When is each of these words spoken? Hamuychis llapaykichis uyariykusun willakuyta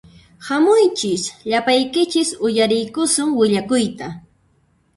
Hamuychis 0.47 1.23
llapaykichis 1.51 2.29
uyariykusun 2.47 3.29
willakuyta 3.39 4.07